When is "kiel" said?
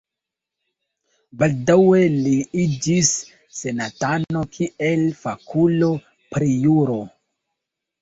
4.59-5.07